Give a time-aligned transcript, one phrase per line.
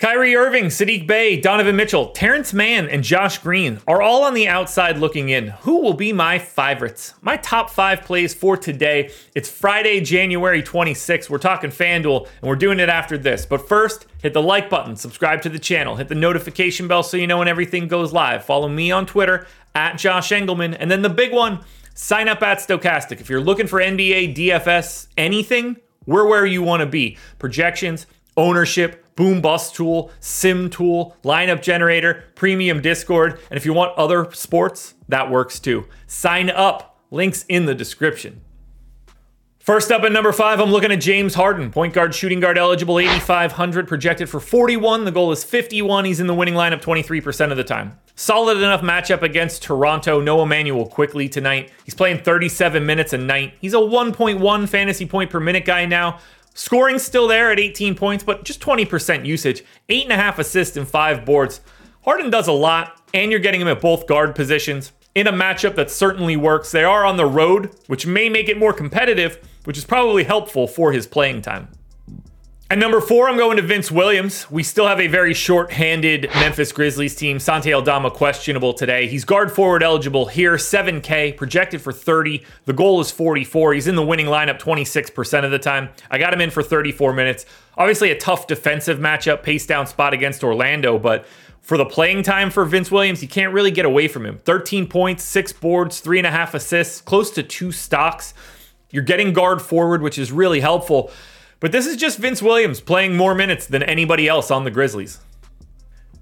[0.00, 4.48] Kyrie Irving, Saddiq Bey, Donovan Mitchell, Terance Mann, and Josh Green are all on the
[4.48, 5.48] outside looking in.
[5.48, 7.12] Who will be my favorites?
[7.20, 9.12] My top five plays for today.
[9.34, 11.28] It's Friday, January 26th.
[11.28, 13.44] We're talking FanDuel, and we're doing it after this.
[13.44, 17.18] But first, hit the like button, subscribe to the channel, hit the notification bell so
[17.18, 18.42] you know when everything goes live.
[18.42, 20.74] Follow me on Twitter at Josh Engleman.
[20.80, 21.60] And then the big one,
[21.92, 23.20] sign up at Stokastic.
[23.20, 25.76] If you're looking for NBA, DFS, anything,
[26.06, 27.18] we're where you want to be.
[27.38, 28.06] Projections,
[28.36, 34.30] ownership, boom bust tool, sim tool, lineup generator, premium Discord, and if you want other
[34.32, 35.86] sports, that works too.
[36.06, 36.86] Sign up.
[37.12, 38.40] Links in the description.
[39.58, 42.98] First up at number five, I'm looking at James Harden, point guard, shooting guard eligible,
[42.98, 45.04] 8,500, projected for 41.
[45.04, 46.06] The goal is 51.
[46.06, 47.98] He's in the winning lineup 23% of the time.
[48.14, 50.20] Solid enough matchup against Toronto.
[50.20, 51.70] No Immanuel Quickley tonight.
[51.84, 53.54] He's playing 37 minutes a night.
[53.60, 56.20] He's a 1.1 fantasy point per minute guy now.
[56.54, 59.64] Scoring still there at 18 points, but just 20% usage.
[59.88, 61.60] Eight and a half assists and five boards.
[62.02, 65.74] Harden does a lot, and you're getting him at both guard positions in a matchup
[65.74, 66.70] that certainly works.
[66.70, 70.66] They are on the road, which may make it more competitive, which is probably helpful
[70.66, 71.68] for his playing time.
[72.70, 74.48] At number four, I'm going to Vince Williams.
[74.48, 77.40] We still have a very short-handed Memphis Grizzlies team.
[77.40, 79.08] Santi Aldama questionable today.
[79.08, 82.44] He's guard forward eligible here, 7K, projected for 30.
[82.66, 83.74] The goal is 44.
[83.74, 85.88] He's in the winning lineup 26% of the time.
[86.12, 87.44] I got him in for 34 minutes.
[87.76, 91.26] Obviously, a tough defensive matchup, pace down spot against Orlando, but
[91.62, 94.38] for the playing time for Vince Williams, you can't really get away from him.
[94.44, 98.32] 13 points, six boards, three and a half assists, close to two stocks.
[98.92, 101.10] You're getting guard forward, which is really helpful.
[101.60, 105.20] But this is just Vince Williams playing more minutes than anybody else on the Grizzlies.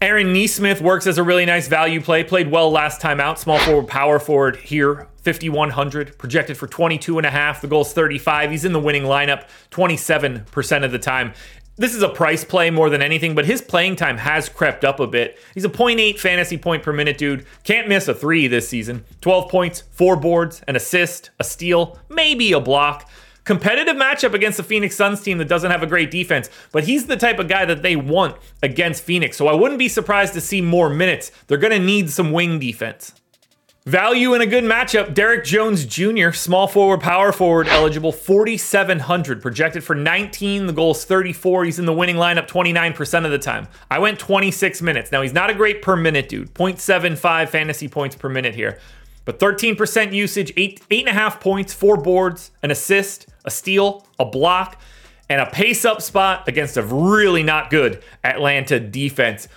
[0.00, 2.22] Aaron Nesmith works as a really nice value play.
[2.22, 3.40] Played well last time out.
[3.40, 5.08] Small forward, power forward here.
[5.22, 7.62] 5,100, projected for 22 and a half.
[7.62, 8.50] The goal's 35.
[8.50, 11.32] He's in the winning lineup 27% of the time.
[11.76, 15.00] This is a price play more than anything, but his playing time has crept up
[15.00, 15.38] a bit.
[15.54, 17.46] He's a 0.8 fantasy point per minute dude.
[17.64, 19.04] Can't miss a three this season.
[19.22, 23.10] 12 points, four boards, an assist, a steal, maybe a block
[23.44, 27.06] competitive matchup against the Phoenix Suns team that doesn't have a great defense, but he's
[27.06, 29.36] the type of guy that they want against Phoenix.
[29.36, 31.30] So I wouldn't be surprised to see more minutes.
[31.46, 33.14] They're going to need some wing defense.
[33.86, 39.84] Value in a good matchup, Derrick Jones Jr., small forward, power forward, eligible, 4,700, projected
[39.84, 40.66] for 19.
[40.66, 41.66] The goal is 34.
[41.66, 43.68] He's in the winning lineup 29% of the time.
[43.90, 45.12] I went 26 minutes.
[45.12, 48.78] Now, he's not a great per minute dude, 0.75 fantasy points per minute here,
[49.24, 54.06] but 13% usage, eight, eight and a half points, four boards, an assist, a steal,
[54.18, 54.80] a block,
[55.28, 59.48] and a pace up spot against a really not good Atlanta defense.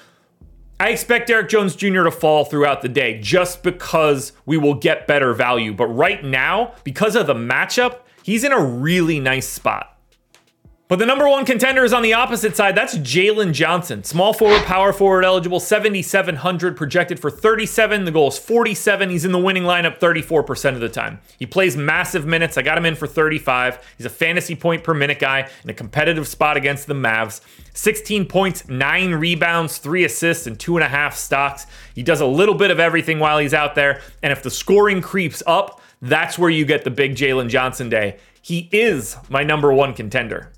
[0.79, 2.03] I expect Derrick Jones Jr.
[2.03, 5.73] to fall throughout the day just because we will get better value.
[5.73, 9.96] But right now, because of the matchup, he's in a really nice spot.
[10.89, 12.73] But the number one contender is on the opposite side.
[12.73, 14.05] That's Jalen Johnson.
[14.05, 18.05] Small forward, power forward eligible, 7,700 projected for 37.
[18.05, 19.09] The goal is 47.
[19.09, 21.19] He's in the winning lineup 34% of the time.
[21.37, 22.57] He plays massive minutes.
[22.57, 23.85] I got him in for 35.
[23.97, 27.41] He's a fantasy point per minute guy in a competitive spot against the Mavs.
[27.73, 31.67] 16 points, nine rebounds, three assists, and two and a half stocks.
[31.95, 33.99] He does a little bit of everything while he's out there.
[34.23, 38.19] And if the scoring creeps up, that's where you get the big Jalen Johnson day.
[38.41, 40.53] He is my number one contender.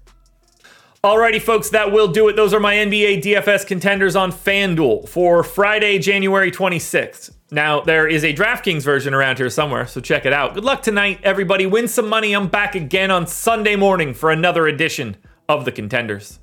[1.02, 2.36] Alrighty, folks, that will do it.
[2.36, 7.34] Those are my NBA DFS contenders on FanDuel for Friday, January 26th.
[7.52, 10.56] Now, there is a DraftKings version around here somewhere, so check it out.
[10.56, 11.66] Good luck tonight, everybody.
[11.66, 12.34] Win some money.
[12.34, 15.16] I'm back again on Sunday morning for another edition
[15.48, 16.42] of the Contenders.